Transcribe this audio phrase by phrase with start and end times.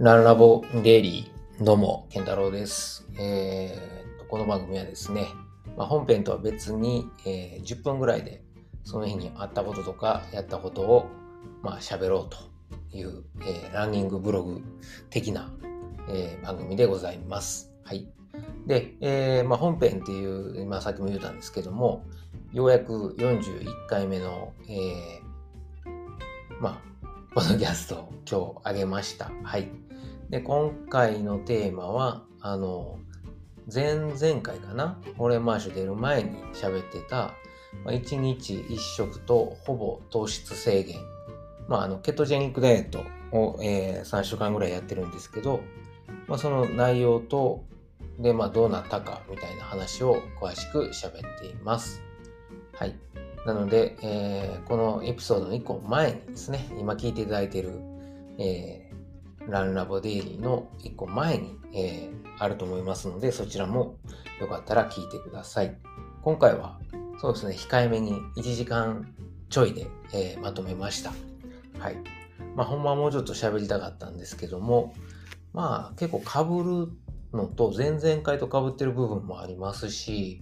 [0.00, 3.04] ランラボデイリー、どうも、健太郎です。
[3.18, 5.26] えー、この番組はですね、
[5.76, 8.44] まあ、本編とは別に、えー10分ぐらいで、
[8.84, 11.08] その日にあったこととか、やったことを、
[11.64, 14.62] まあ、喋ろうという、えーランニングブログ
[15.10, 15.50] 的な、
[16.08, 17.72] えー番組でございます。
[17.82, 18.06] はい。
[18.68, 22.04] で、えーまあ、本編っていう、まあ、さっきも言ったんですけども、
[22.52, 26.88] ようやく41回目の、えーまあ、
[27.38, 29.30] ポッドキャストを今日あげました。
[29.44, 29.68] はい。
[30.28, 32.98] で、今回のテーマは、あの、
[33.72, 35.00] 前々回かな？
[35.16, 37.34] ホレマーシュ出る前に喋ってた、
[37.84, 40.96] まあ、1日1食とほぼ糖質制限。
[41.68, 45.60] まあ、あの、ケトジェニックダイエットを、えー3週間ぐらいやってるんですけど、
[46.26, 47.62] まあ、その内容と、
[48.18, 52.02] で、まあ、どうなったかみたいな話を詳しく喋っています。
[52.72, 52.96] はい。
[53.46, 57.72] なので、えーこのエピソードの1個前にですね、今聞いていただいている、
[58.38, 58.88] えー
[59.50, 63.96] ランラボデイリーの1個前に、えーあると思いますので、そちらも
[64.40, 65.76] よかったら聞いてください。
[66.22, 66.78] 今回は、
[67.20, 69.12] そうですね、控えめに1時間
[69.50, 71.12] ちょいで、えまとめました。
[71.78, 71.96] はい。
[72.54, 74.94] まあ、ほんまはもうちょっと喋りたかったんですけども、
[75.52, 76.92] まあ、結構被る
[77.32, 80.40] のと、前々回と被ってる部分もありますし、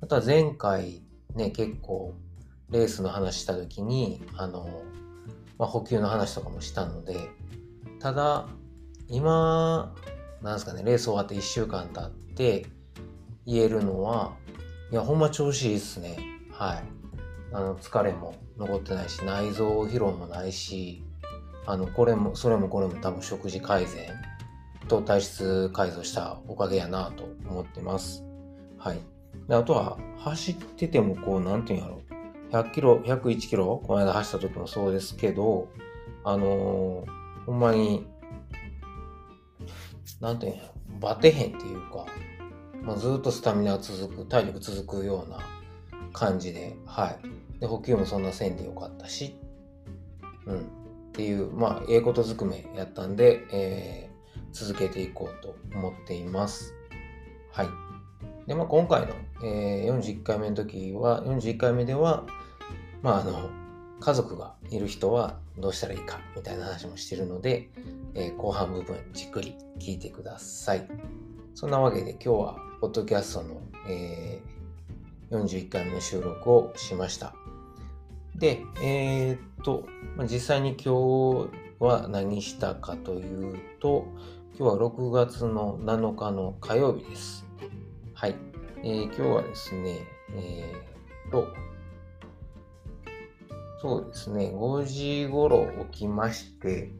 [0.00, 1.02] あとは前回
[1.34, 2.14] ね、結構
[2.70, 4.82] レースの話した時に、あの、
[5.58, 7.30] まあ、補給の話とかもしたので、
[8.00, 8.48] ただ、
[9.08, 9.94] 今、
[10.42, 12.66] なんですかね、レース終わって1週間経って
[13.46, 14.34] 言えるのは、
[14.90, 16.16] いや、ほんま調子いいっすね。
[16.52, 16.84] はい。
[17.52, 21.02] あの、疲れも残ってないし、内臓疲労もないし、
[21.66, 24.12] あの、これも、それもこれも多分食事改善
[24.88, 28.24] と体質改造したおかげやなと思ってます。
[28.78, 29.00] はい。
[29.48, 32.00] であとは、走っててもこう、なんていうんやろ。
[32.50, 35.68] 100キロ、101キロこの間走った時もそうですけど、
[36.24, 37.16] あのー
[37.46, 38.04] ほんまに、
[40.20, 40.70] なんていうんやろ。
[41.00, 42.06] バテへんっていうか、
[42.82, 45.38] まあ、ずっとスタミナ続く、体力続くような
[46.12, 47.16] 感じで、は
[47.56, 47.60] い。
[47.60, 49.36] で、補給もそんなせんでよかったし、
[50.46, 50.58] うん。
[50.58, 50.62] っ
[51.12, 54.16] ていう、まあ、ええことずくめやったんで、えー
[54.56, 56.74] 続けていこうと思っています。
[57.52, 57.68] はい。
[58.46, 59.14] で、まあ、今回の、
[59.44, 62.24] えー41回目の時は、41回目では、
[63.02, 63.50] まあ、あの、
[64.00, 67.70] 家族がいる人はどうしたらいいかみたいな話もしてるので、
[68.14, 70.88] えー後半部分じっくり聞いてください。
[71.54, 74.56] そんなわけで今日は、ポッドキャストの、えー
[75.30, 77.34] 41回目の収録をしました。
[78.36, 79.88] で、えーっと、
[80.30, 84.06] 実際に今日は何したかというと、
[84.58, 87.45] 今日は6月の7日の火曜日です。
[88.18, 88.34] はい。
[88.82, 89.98] えー今日はですね、
[90.34, 91.48] えーっと、
[93.82, 96.90] そうですね、5時頃起きまして、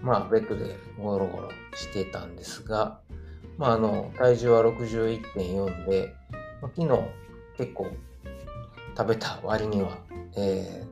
[0.00, 3.00] まあ、ベッドでゴロゴロしてたんですが、
[3.58, 6.14] まあ、あの、体重は61.4で、
[6.62, 6.88] 昨日
[7.58, 7.88] 結構
[8.96, 9.98] 食べた割には、
[10.36, 10.90] えー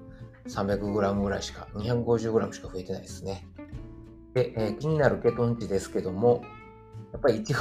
[0.51, 3.47] 300g ぐらいしか、250g しか増えてないですね。
[4.35, 6.43] で、えー気になるケトン値ですけども、
[7.13, 7.55] やっぱりいち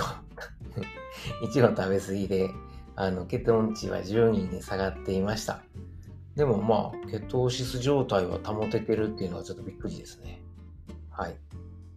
[0.78, 2.50] ご、いちご食べ過ぎで、
[2.96, 5.62] あの、ケトン値は10人に下がっていました。
[6.36, 10.42] でもまあ、ケトーシス状態は保ててるっていうのはちょっとびっくりですね。
[11.10, 11.36] はい。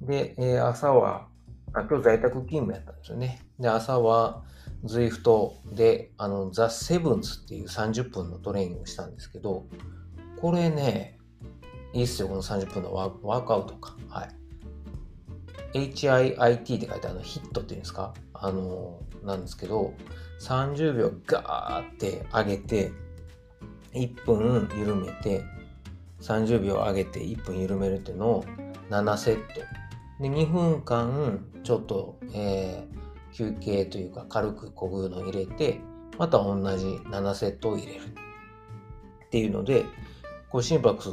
[0.01, 1.29] で、えー朝は、
[1.73, 3.41] あ今日在宅勤務やったんですよね。
[3.59, 4.43] で、朝は、
[4.85, 9.67] ズイフトで、あの、ザ・セブンズっていう30分のトレーニングをしたんですけど、
[10.41, 11.19] これね、
[11.93, 13.95] いいっすよ、この30分のワーワークアウトか。
[14.09, 14.29] はい。
[15.75, 18.15] HIIT って書いてあるの、ヒットっていうんですか？
[18.41, 19.95] あの、なんですけど、
[20.41, 22.93] 30秒ガーって上げて、
[23.93, 25.43] 1分緩めて、
[26.21, 28.45] 30秒上げて1分緩めるっていうのを
[28.91, 29.61] 7セット。
[30.21, 33.01] で、2分間、ちょっと、えー
[33.33, 35.81] 休憩というか軽くこぐの入れて、
[36.19, 38.01] また同じ7セットを入れる。
[38.01, 39.84] っていうので、
[40.51, 41.10] こう心拍数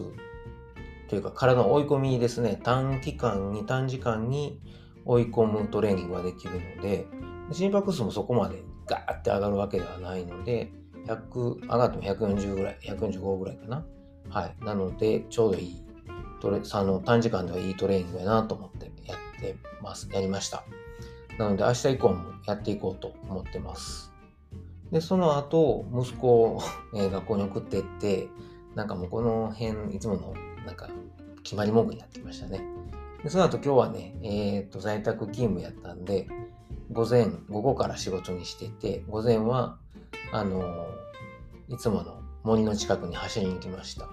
[1.08, 4.60] というか体の追い込みですね、短期間に短時間に
[5.08, 7.08] 追い込むトレーニングができるので、
[7.52, 10.72] 心拍数もそこまでガーって上がるわけではないので、
[11.08, 13.86] 100、上がっても140ぐらい、145ぐらいかな。
[14.30, 14.56] はい。
[14.64, 15.88] なので、ちょうどいい
[16.42, 20.10] トレ、あの、短時間ではいいトレーニングやなと思ってやってます。
[20.12, 20.64] やりました。
[21.40, 24.12] なので、明日以降もやっていこうと思ってます。
[24.92, 26.62] で、その後、息子を、
[26.94, 28.28] 学校に送ってって、
[28.76, 30.34] なんかもうこの辺、いつもの、
[30.66, 30.90] なんか、
[31.44, 32.77] 決まり文句になってきましたね。
[33.24, 36.28] で、その後今日はね、えっ、と、在宅勤務やったんで、
[36.92, 39.78] 午前、午後から仕事にしてて、午前は、
[40.32, 40.88] あの
[41.70, 44.08] いつもの森の近くに走りに行きました。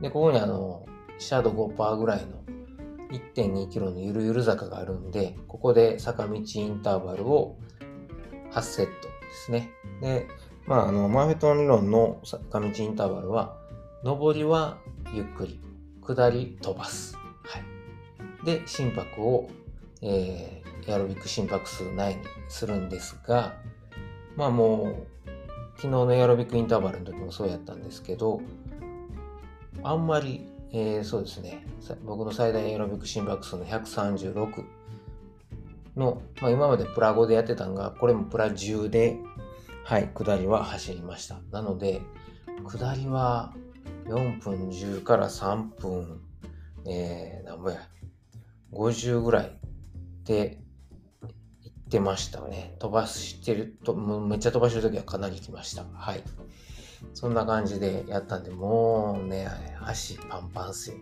[0.00, 0.86] で、ここにあの、
[1.18, 2.42] シャドウ5%ぐらいの
[3.10, 7.56] 1.2キロのゆるゆる坂があるんで、ここで坂道インターバルを
[8.52, 9.10] 8セットで
[9.46, 9.70] すね。
[10.00, 10.26] で、
[10.66, 13.56] まあ、あの、マーフェット理論の坂道インターバルは、
[14.02, 14.78] 上りは
[15.14, 15.60] ゆっくり、
[16.02, 17.23] 下り飛ばす。
[18.44, 19.48] で、心拍を、
[20.02, 23.54] えー、エアロビック心拍数内にするんですが、
[24.36, 25.30] まあもう、
[25.76, 28.40] 昨日のエアロビックインターバルの時もそうやったんですけど、
[29.82, 31.66] あんまり、えー、そうですね、
[32.04, 34.64] 僕の最大エアロビック心拍数の136
[35.96, 39.18] の、まあ、今までプラ5でやってたんが、これもプラ10で、
[39.84, 41.40] はい、下りは走りました。
[41.50, 42.00] なので、
[42.66, 43.54] 下りは
[44.06, 46.20] 4分10から3分、
[46.86, 47.80] えー、なんぼや、
[48.74, 49.58] 50ぐらい
[50.24, 50.58] で
[51.62, 52.76] 行ってましたね。
[52.78, 55.84] 飛ばしてると、もうめっちゃ飛ばしてる時はかなり来ました。
[55.94, 56.22] はい。
[57.12, 59.48] そんな感じでやったんで、もうね、
[59.82, 60.96] 足パンパンすよ、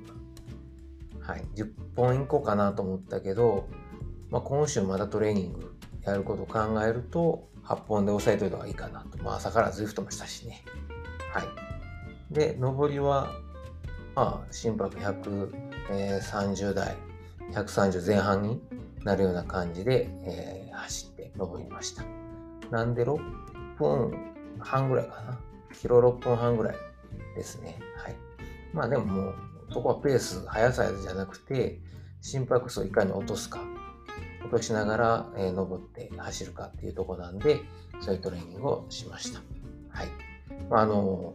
[1.21, 1.45] はい。
[1.55, 3.69] 10本行こうかなと思ったけど、
[4.31, 9.23] まあ、今週またトレーニングやることを考えると、8本で抑えといた方がいいかなと。
[9.23, 10.65] まあ、朝からズイフトもしたしね。
[11.33, 11.45] はい。
[12.35, 13.31] で、上りは、
[14.15, 16.97] まあ、心拍130台、
[17.53, 18.61] 130前半に
[19.05, 22.05] なるような感じで、えー、走って上りました。
[22.71, 23.19] なんで6
[23.79, 25.39] 分半ぐらいかな？
[25.81, 26.77] キロ6分半ぐらい
[27.35, 27.79] ですね。
[27.97, 28.17] はい。
[28.73, 29.35] まあでももう、
[29.71, 31.81] そこはペース、速さじゃなくて、
[32.21, 33.61] 心拍数をいかに落とすか
[34.43, 37.61] 落としながら、えー、登って走るかっていうとこなんで、
[38.01, 39.41] そういうトレーニングをしました。
[39.89, 40.09] はい。
[40.71, 41.35] まあ、あの、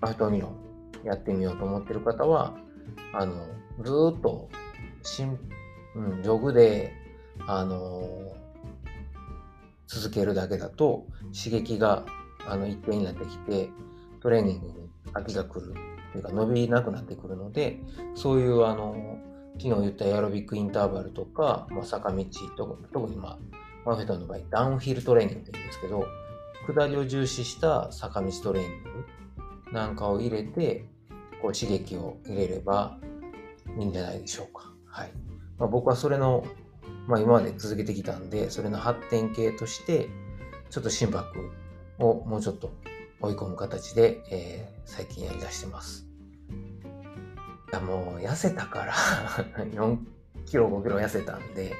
[0.00, 0.56] アフトニオン
[1.04, 2.54] やってみようと思ってる方は、
[3.12, 3.34] あの、
[3.82, 4.48] ずっと、
[5.02, 5.38] しん、
[5.94, 6.92] うん、ジョグで、
[7.46, 8.36] あの
[9.86, 11.06] 続けるだけだと
[11.36, 12.04] 刺激が
[12.46, 13.70] あの一定になってきて
[14.20, 15.74] トレーニングに飽きが来る
[16.12, 17.80] というか伸びなくなってくるので
[18.14, 19.18] そういうあの
[19.58, 22.24] 昨日言ったエアロビックインターバルとか、まあ、坂道
[22.56, 23.38] と特に、まあ、
[23.84, 26.06] マフェトの場合ダウンヒルトレーニングって言うんですけど
[26.66, 30.84] 下りを重視した坂道トレーニングなんかを入れて
[31.42, 32.98] こう刺激を入れれば
[33.78, 34.70] いいんじゃないでしょうか。
[34.90, 35.12] はい
[35.58, 36.44] まあ、僕はそれの、
[37.06, 40.08] まあ、今まで続けてきたんでそれの発展系として
[40.70, 41.50] ちょっと心拍
[41.98, 42.72] をもうちょっと
[43.20, 46.06] 追い込む形で、えー、最近やりだしてます。
[47.72, 48.92] いやもう痩せたから
[49.72, 49.98] 4
[50.46, 51.72] キロ5キロ痩せたんで、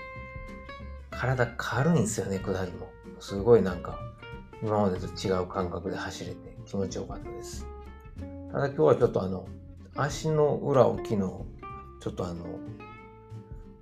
[1.11, 2.89] 体軽いんですよね、下りも。
[3.19, 3.99] すごいなんか、
[4.63, 7.67] 今までと違う感覚で走れて気持ちよかったです。
[8.53, 9.47] ただ今日はちょっとあの、
[9.97, 11.45] 足の裏を昨日、ちょ
[12.11, 12.47] っとあの、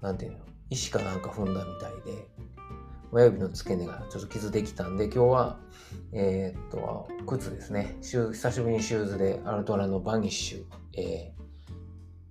[0.00, 0.38] なんていうの、
[0.70, 2.28] 石かなんか踏んだみたいで、
[3.10, 5.58] 親指の付け根がちょっと傷できたんで、今日は、
[6.12, 7.96] えー、っと、靴ですね。
[8.02, 10.64] 久しぶりにシューズでアルトラのバニッシュ、
[11.00, 11.32] え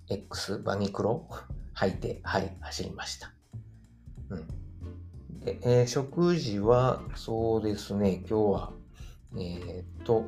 [0.09, 1.27] X バニクロ？
[1.75, 3.33] 履いて、はい、走りました。
[4.29, 4.47] うん。
[5.41, 8.73] で、えー、食事は、そうですね、今日は、
[9.35, 10.25] えー、っと、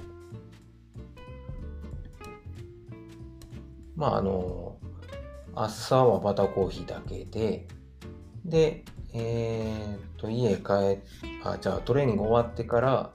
[3.95, 4.68] まあ、あの、
[5.55, 7.67] 朝はバターコーヒーだけで、
[8.45, 11.01] で、えー、っと、家帰
[11.43, 13.11] あ、じゃあトレーニング終わってから、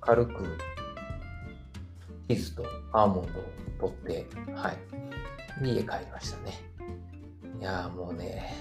[0.00, 0.58] 軽く、
[2.28, 3.32] チーズとアーモン
[3.78, 4.78] ドを取って、はい、
[5.62, 6.60] 家帰りましたね。
[7.60, 8.54] いやもうね、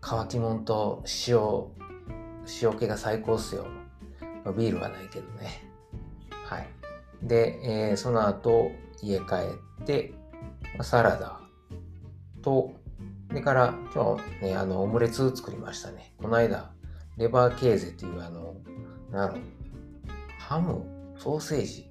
[0.00, 1.38] 乾きもんと塩、
[2.62, 3.66] 塩気が最高っすよ。
[4.56, 5.64] ビールはないけどね。
[6.44, 6.68] はい。
[7.22, 8.70] で、えー、その後、
[9.02, 9.24] 家帰
[9.82, 10.12] って、
[10.82, 11.43] サラダ
[12.44, 12.74] と、
[13.28, 16.12] それから、今日ね、あの、オムレツ作りましたね。
[16.18, 16.70] この間、
[17.16, 18.54] レバーケーゼっていう、あの、
[19.10, 19.42] なんだろう、
[20.38, 20.84] ハム、
[21.18, 21.90] ソーセージ、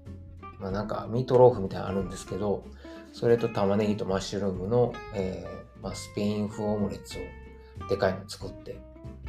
[0.59, 2.63] まあ、なんかミートローフみたいなのあるんですけど、
[3.11, 8.79] それと玉ねぎとマッシュルームの、えー、まあ、スペイン風オムレツをでかいの作って、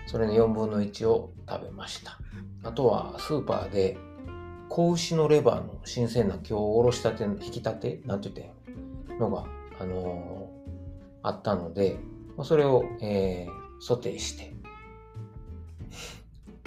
[0.06, 2.18] それの4分の1を食べました。
[2.62, 3.98] あとはスーパーで
[4.68, 8.00] 子牛のレバーの新鮮な今日おろしたて引き立て？
[8.06, 8.48] なんて言っ
[9.08, 9.44] たのが、
[9.80, 10.53] あのー、
[11.24, 11.98] あったので、
[12.36, 14.54] まそれを、えー、ソテーして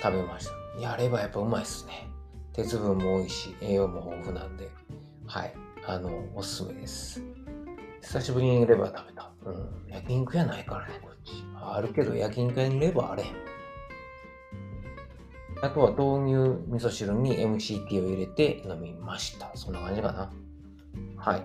[0.02, 0.82] 食べました。
[0.82, 2.10] やればやっぱうまいっすね。
[2.54, 4.70] 鉄分も多いし、栄養も豊富なんで、
[5.28, 5.54] はい。
[5.86, 7.24] あの、おすすめです。
[8.02, 9.32] 久しぶりにレバー食べた。
[9.46, 9.94] うん。
[9.94, 11.44] 焼肉屋ないからね、こっち。
[11.56, 13.26] あるけど焼肉屋にレバーあれ。
[15.62, 19.52] あとは豆乳味噌汁に MCT を入れて飲みました。
[19.56, 20.32] そんな感じかな。
[21.18, 21.44] はい。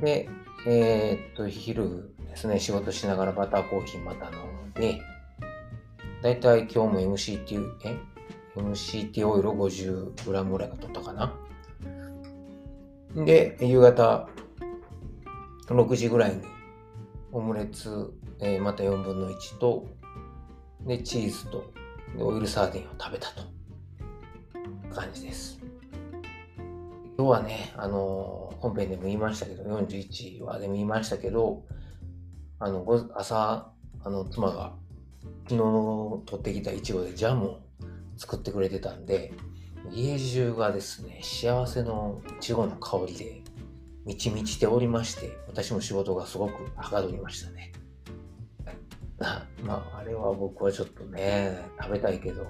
[0.00, 0.28] で、
[0.68, 4.32] えー、っと、昼ですね、仕事しながらバターコーヒーまた飲
[4.68, 5.00] んで、
[6.22, 7.96] だいたい今日も MCT、え
[8.56, 11.32] ?MCT オイル 50g ぐらいが取ったかな？
[13.24, 14.28] で、夕方
[15.68, 16.42] 6時ぐらいに
[17.30, 19.86] オムレツ、えー、また4分の1と、
[20.80, 21.72] で、チーズと、
[22.16, 23.42] でオイルサーディンを食べたと。
[24.92, 25.55] 感じです。
[27.18, 31.64] 今日はね、あの、本編でも言いましたけど、41話でも言いましたけど、
[32.58, 33.72] あの、朝、
[34.04, 34.74] あの、妻が
[35.48, 37.60] 昨日取ってきたイチゴでジャムを
[38.18, 39.32] 作ってくれてたんで、
[39.90, 43.42] 家中がですね、幸せのいちごの香りで
[44.04, 47.72] 満ち満ちておりまして、私も仕事がすごくはかどりましたね。
[49.64, 52.46] まあ、あれは僕はちょっとね、食べたいけど、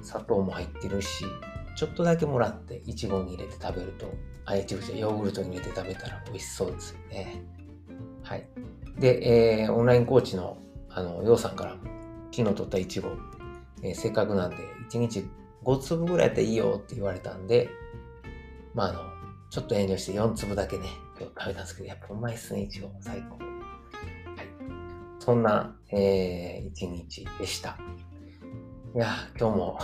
[0.00, 1.26] 砂糖も入ってるし、
[1.74, 4.12] ちょっとだけもらって、いちごに入れて食べると、
[4.44, 7.42] あ、いちごじゃヨーグルトに入れて食べたら美味しそうですよね。
[8.22, 8.46] はい。
[8.98, 10.58] で、えー、オンラインコーチの、
[10.90, 11.76] あの、ようさんから
[12.30, 13.10] 昨日取ったいちご、
[13.82, 14.56] えー、せっかくなんで、
[14.90, 15.24] 1日
[15.64, 17.70] 5粒ぐらいやったらいいよって言われたんで、
[18.74, 19.00] まあ、あの、
[19.50, 20.86] ちょっと遠慮して4粒だけね、
[21.18, 22.90] 今日食べたんですけど、やっぱうまいっすね、いちご。
[23.00, 23.38] 最高。
[23.38, 24.46] はい。
[25.18, 27.78] そんな、えー、一日でした。
[28.94, 29.78] いや、今日も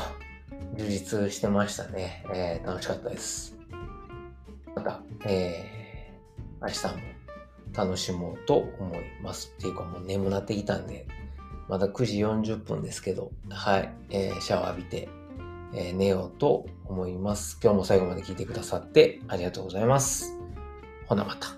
[0.78, 2.24] 充実してましたね。
[2.32, 3.58] えー、楽しかったです。
[4.76, 7.02] また、えー、明日も
[7.74, 9.52] 楽しもうと思います。
[9.58, 11.08] っていうかもう眠なってきたんで、
[11.68, 15.08] まだ9時40分ですけど、はい、えー、シャワー浴びて、
[15.74, 17.58] えー、寝ようと思います。
[17.60, 20.38] 今日も最後まで聞いてくださってありがとうございます。
[21.06, 21.57] ほなまた。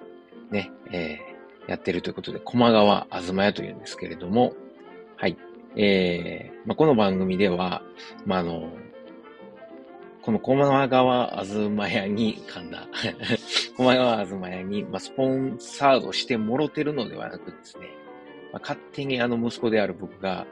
[0.51, 4.53] ね、えー、やってるということで、駒川あずま屋というんですけれども、
[5.15, 5.37] はい。
[5.75, 7.81] えー、まあ、この番組では、
[8.25, 8.69] まあ、あの、
[10.21, 12.87] この駒川あずま屋に、噛んだ。
[13.77, 17.87] 駒川あずま屋に、まあ、スポンサードしてもろてるのではなくですね、
[18.51, 20.45] まあ、勝手にあの息子である僕が、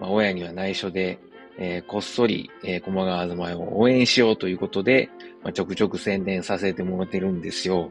[0.00, 1.18] まあ、親には内緒で、
[1.58, 5.08] えー、こっそり、えー、駒川あずま屋を応援しようということで、
[5.42, 7.90] まあ、ちょくちょく宣伝させてもらってるんですよ。